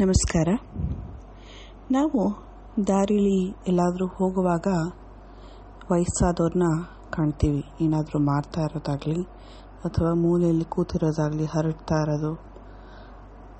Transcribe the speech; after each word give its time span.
ನಮಸ್ಕಾರ. 0.00 0.48
ನಾವು 1.90 2.38
ದಾರಿಲಿ 2.86 3.56
ಎಲ್ಲಾದರೂ 3.68 4.06
ಹೋಗುವಾಗ 4.06 4.66
ವಯಸ್ಸಾದವ್ರನ್ನ 5.92 6.62
ಕಾಣ್ತೀವಿ. 7.10 7.64
ಏನಾದರೂ 7.80 8.18
ಮಾಡ್ತಾ 8.18 8.60
ಇರೋದಾಗಲಿ 8.60 9.22
ಅಥವಾ 9.84 10.14
ಮೂಲೆಯಲ್ಲಿ 10.14 10.64
ಕೂತಿರೋದಾಗಲಿ 10.64 11.44
ಹರಡ್ತಾ 11.44 11.94
ಇರೋದು 11.94 12.34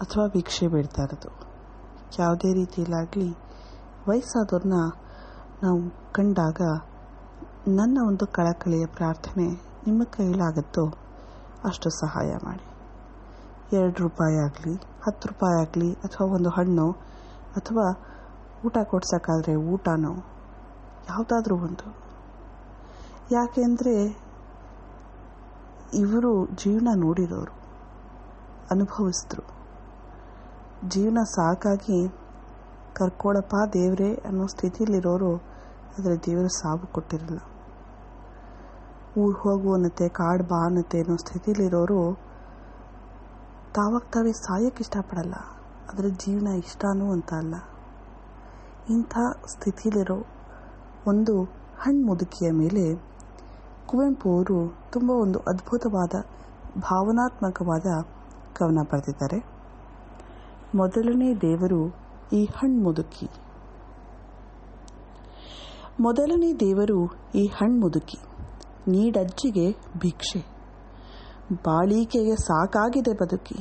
ಅಥವಾ 0.00 0.26
ಭಿಕ್ಷೆ 0.26 0.68
ಬಿಡ್ತಾ 0.68 1.02
ಇರೋದು. 1.02 1.30
ಯಾವುದೇ 2.18 2.54
ರೀತಿಯಲ್ಲಾಗಲಿ 2.54 3.30
ವಯಸ್ಸಾದವ್ರನ್ನ 4.08 4.74
ನಾವು 5.62 6.12
ಕಂಡಾಗ 6.12 6.60
ನನ್ನ 7.68 7.98
ಒಂದು 8.06 8.26
ಕಳಕಳಿಯ 8.26 8.86
ಪ್ರಾರ್ಥನೆ 8.86 9.46
ನಿಮ್ಮ 9.86 10.02
ಕೈಲಾಗುತ್ತೋ 10.04 11.07
ಅಷ್ಟು 11.64 11.90
ಸಹಾಯ 11.90 12.36
ಮಾಡಿ. 12.44 12.66
ಎರಡು 13.76 14.02
ರೂಪಾಯಿ 14.02 14.36
ಆಗಲಿ, 14.36 14.74
ಹತ್ತು 14.74 15.28
ರೂಪಾಯಿ 15.28 15.60
ಆಗಲಿ, 15.60 15.92
ಅಥವಾ 15.94 16.34
ಒಂದು 16.34 16.50
ಹಣ್ಣು, 16.50 16.92
ಅಥವಾ 17.56 18.04
ಊಟ 18.66 18.78
ಕೊಡ್ಸೋಕ್ಕಾದ್ರೆ 18.84 19.54
ಊಟನೋ, 19.54 20.12
ಯಾವುದಾದ್ರೂ 21.08 21.56
ಒಂದು. 21.56 21.96
ಯಾಕೆಂದರೆ 23.30 24.28
ಇವರು 25.94 26.46
ಜೀವನ 26.46 26.88
ನೋಡಿರೋರು 26.96 27.58
ಅನುಭವಿಸಿದ್ರು. 28.70 29.42
ಜೀವನ 30.88 31.18
ಸಾಕಾಗಿ 31.22 32.08
ಕರ್ಕೊಳಪ್ಪ 32.94 33.54
ದೇವರೇ 33.72 34.14
ಅನ್ನೋ 34.14 34.46
ಸ್ಥಿತಿಯಲ್ಲಿರೋರು, 34.46 35.36
ಆದರೆ 35.98 36.16
ದೇವರು 36.26 36.48
ಸಾವು 36.48 36.92
ಕೊಟ್ಟಿರಲ್ಲ. 36.92 37.38
ಊರು 39.18 39.38
ಹೋಗು 39.38 39.74
ಅನ್ನತ್ತೆ 39.74 40.08
ಕಾಡು 40.08 40.44
ಬಾ 40.44 40.64
ಅನ್ನತ್ತೆ 40.64 41.00
ಅನ್ನೋ 41.00 41.16
ಸ್ಥಿತಿಲಿರೋರು 41.16 42.18
ತಾವಾಗ 43.74 44.00
ತಾವೇ 44.00 44.32
ಸಾಯಕ್ಕೆ 44.32 44.82
ಇಷ್ಟಪಡಲ್ಲ. 44.82 45.34
ಅದರ 45.92 46.04
ಜೀವನ 46.06 46.46
ಇಷ್ಟನೂ 46.46 47.12
ಅಂತ 47.12 47.34
ಅಲ್ಲ. 47.34 47.54
ಇಂಥ 48.90 49.18
ಸ್ಥಿತಿಲಿರೋ 49.46 50.26
ಒಂದು 51.06 51.42
ಹಣ್ಣು 51.78 52.06
ಮುದುಕಿಯ 52.06 52.50
ಮೇಲೆ 52.50 52.94
ಕುವೆಂಪು 53.86 54.34
ಅವರು 54.34 54.78
ತುಂಬ 54.92 55.10
ಒಂದು 55.10 55.38
ಅದ್ಭುತವಾದ, 55.38 56.10
ಭಾವನಾತ್ಮಕವಾದ 56.80 57.86
ಕವನ 58.56 58.78
ಬರೆದಿದ್ದಾರೆ. 58.92 59.44
ಮೊದಲನೇ 60.74 61.34
ದೇವರು 61.34 61.94
ಈ 62.32 62.44
ಹಣ್ಣು 62.44 62.82
ಮುದುಕಿ. 62.82 63.30
ಮೊದಲನೇ 66.00 66.52
ದೇವರು 66.54 67.14
ಈ 67.34 67.46
ಹಣ್ಣು 67.46 67.80
ಮುದುಕಿ. 67.80 68.18
ನೀಡಜ್ಜಿಗೆ 68.88 69.72
ಭಿಕ್ಷೆ. 69.98 70.40
ಬಾಳಿಕೆಗೆ 71.54 72.36
ಸಾಕಾಗಿದೆ 72.36 73.12
ಬದುಕಿ, 73.12 73.56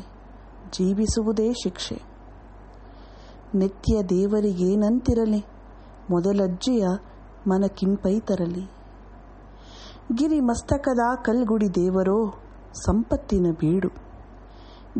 ಜೀವಿಸುವುದೇ 0.71 1.53
ಶಿಕ್ಷೆ. 1.53 2.01
ನಿತ್ಯ 3.55 4.03
ದೇವರಿಗೇನಂತಿರಲಿ 4.03 5.45
ಮೊದಲಜ್ಜಿಯ 6.09 6.87
ಮನ 7.47 7.63
ತರಲಿ 8.19 8.77
ಗಿರಿ 10.15 10.39
ಮಸ್ತಕದ 10.39 10.99
ಕಲ್ಗುಡಿ 11.15 11.75
ದೇವರೋ, 11.75 12.33
ಸಂಪತ್ತಿನ 12.73 13.45
ಬೀಡು. 13.59 13.87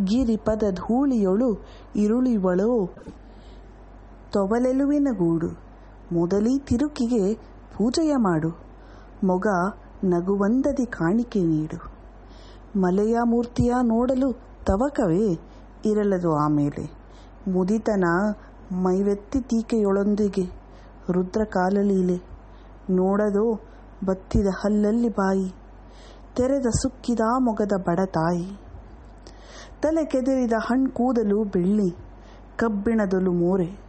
ಗಿರಿ 0.04 0.38
ಪದ 0.38 0.64
ಧೂಳಿಯೊಳು 0.74 1.66
ಇರುಳಿವಳೋ 1.96 2.86
ತೊಬಲೆಲುವಿನ 4.34 5.08
ಗೂಡು. 5.12 5.48
ಮೊದಲೀ 6.12 6.60
ತಿರುಕಿಗೆ 6.60 7.34
ಪೂಜೆಯ 7.78 8.16
ಮಾಡು. 8.16 8.50
ಮೊಗ 9.24 9.48
ನಗುವಂದದಿ 10.04 10.86
ಕಾಣಿಕೆ 10.86 11.40
ನೀಡು. 11.44 11.98
ಮಲೆಯ 12.80 13.18
ಮೂರ್ತಿಯ 13.24 13.74
ನೋಡಲು 13.84 14.34
ತವಕವೇ 14.66 15.40
ಇರಲದು 15.86 16.36
ಆಮೇಲೆ 16.36 16.92
ಮುದಿತನ 17.48 18.04
ಮೈವೆತ್ತಿ 18.72 19.42
ತೀಕೆಯೊಳೊಂದಿಗೆ 19.42 20.44
ರುದ್ರ 21.12 21.44
ಕಾಲಲೀಲೆ. 21.44 22.22
ನೋಡದೋ 22.90 23.60
ಬತ್ತಿದ 24.06 24.48
ಹಲ್ಲಲ್ಲಿ 24.48 25.10
ಬಾಯಿ. 25.10 25.54
ತೆರೆದ 26.36 26.66
ಸುಕ್ಕಿದ 26.68 27.20
ಮೊಗದ 27.40 27.72
ಬಡತಾಯಿ 27.88 28.58
ತಲೆ 29.82 30.06
ಕೆದರಿದ 30.06 30.54
ಹಣ್ 30.58 30.88
ಕೂದಲು 30.88 31.44
ಬೆಳ್ಳಿ. 31.44 31.96
ಕಬ್ಬಿಣದಲು 32.58 33.32
ಮೋರೆ. 33.32 33.80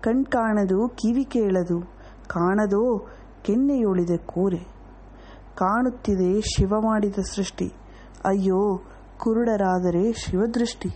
ಕಣ್ಕಾಣದು 0.00 0.88
ಕಿವಿ 0.88 1.24
ಕೇಳದು. 1.24 1.80
ಕಾಣದೋ 2.28 3.06
ಕೆನ್ನೆಯೊಳಿದ 3.42 4.10
ಕೋರೆ. 4.26 4.75
ಕಾಣುತ್ತಿದೆ 5.56 6.40
ಶಿವ 6.40 6.72
ಮಾಡಿದ 6.80 7.18
ಸೃಷ್ಟಿ. 7.18 7.72
ಅಯ್ಯೋ, 8.24 8.82
ಕುರುಡರಾದರೆ 9.18 10.12
ಶಿವದೃಷ್ಟಿ. 10.12 10.88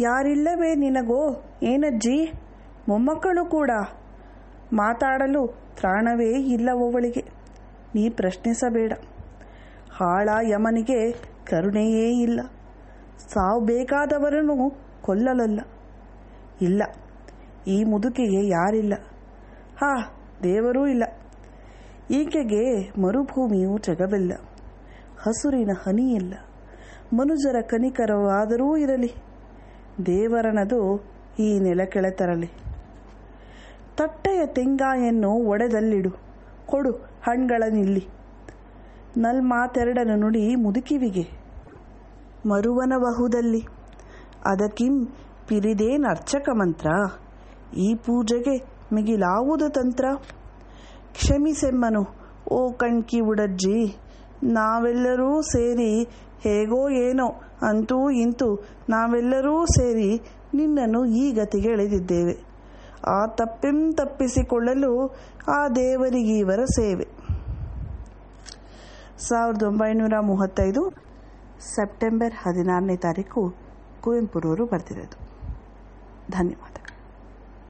ಯಾರಿಲ್ಲವೇ 0.00 0.74
ನಿನಗೋ, 0.74 1.42
ಏನಜ್ಜಿ? 1.62 2.32
ಮೊಮ್ಮಕ್ಕಳು 2.88 3.44
ಕೂಡ. 3.50 3.70
ಮಾತಾಡಲು 4.72 5.46
ಪ್ರಾಣವೇ 5.80 6.30
ಇಲ್ಲವವಳಿಗೆ 6.42 7.22
ನೀ 7.94 8.08
ಪ್ರಶ್ನಿಸಬೇಡ. 8.08 8.92
ಹಾಳ 9.92 10.28
ಯಮನಿಗೆ 10.50 11.12
ಕರುಣೆಯೇ 11.46 12.22
ಇಲ್ಲ. 12.22 12.40
ಸಾವು 13.28 13.60
ಬೇಕಾದವರನ್ನು 13.60 14.70
ಕೊಲ್ಲಲಲ್ಲ. 15.02 15.60
ಇಲ್ಲ, 16.60 16.82
ಈ 17.66 17.84
ಮುದುಕಿಗೆ 17.84 18.48
ಯಾರಿಲ್ಲ. 18.48 18.94
ಹಾ, 19.76 19.92
ದೇವರೂ 20.42 20.86
ಇಲ್ಲ. 20.86 21.04
ಈಕೆಗೆ 22.10 22.92
ಮರುಭೂಮಿಯು 23.00 23.78
ಜಗವಿಲ್ಲ. 23.78 24.32
ಹಸುರಿನ 25.22 25.70
ಹನಿಯಿಲ್ಲ. 25.86 26.34
ಮನುಜರ 27.12 27.56
ಕನಿಕರವಾದರೂ 27.60 28.76
ಇರಲಿ. 28.76 29.14
ದೇವರನದು 30.06 31.04
ಈ 31.38 31.58
ನೆಲ 31.58 31.80
ತರಲಿ. 32.10 32.46
ತಟ್ಟೆಯ 33.96 34.46
ತೆಂಗಾಯನ್ನು 34.46 35.30
ಒಡೆದಲ್ಲಿಡು. 35.30 36.10
ಕೊಡು 36.66 36.90
ಹಣ್ಗಳನ್ನಿಲ್ಲಿ 37.22 38.08
ನಲ್ಮಾತೆರಡನ್ನು 39.16 40.16
ನುಡಿ 40.16 40.54
ಮುದುಕಿವಿಗೆ. 40.54 41.28
ಮರುವನಬಹುದಲ್ಲಿ 42.46 43.66
ಅದಕ್ಕಿಂ 44.44 45.06
ಪಿರಿದೇನ್ 45.48 46.04
ಅರ್ಚಕ 46.04 46.48
ಮಂತ್ರ. 46.52 46.86
ಈ 47.76 47.94
ಪೂಜೆಗೆ 47.94 48.64
ಮಿಗಿಲಾವುದು 48.92 49.68
ತಂತ್ರ. 49.68 50.04
ಕ್ಷಮಿಸೆಮ್ಮನು 51.16 52.06
ಓ 52.50 52.72
ಕಣ್ಕಿ 52.72 53.20
ಉಡಜ್ಜಿ 53.20 53.96
ನಾವೆಲ್ಲರೂ 54.42 55.42
ಸೇರಿ, 55.42 56.04
ಹೇಗೋ 56.40 56.88
ಏನೋ 56.88 57.28
ಅಂತೂ 57.62 58.10
ಇಂತೂ 58.10 58.64
ನಾವೆಲ್ಲರೂ 58.88 59.66
ಸೇರಿ 59.66 60.22
ನಿನ್ನನ್ನು 60.54 61.04
ಈ 61.04 61.32
ಗತಿಗೆ 61.32 61.68
ಎಳೆದಿದ್ದೇವೆ. 61.68 62.34
ಆ 63.06 63.26
ತಪ್ಪೆಂ 63.26 63.92
ತಪ್ಪಿಸಿಕೊಳ್ಳಲು 63.92 65.16
ಆ 65.48 65.68
ದೇವರಿಗೀವರ 65.68 66.64
ಸೇವೆ. 66.64 67.06
ಸಾವಿರದ 69.18 69.62
ಒಂಬೈನೂರ 69.62 70.14
ಮೂವತ್ತೈದು 70.20 70.90
ಸೆಪ್ಟೆಂಬರ್ 71.76 72.34
ಹದಿನಾರನೇ 72.34 72.96
ತಾರೀಕು 72.96 73.54
ಕುವೆಂಪುರವರು 74.00 74.66
ಬರೆದಿರೋದು. 74.66 75.18
ಧನ್ಯವಾದ 76.30 76.85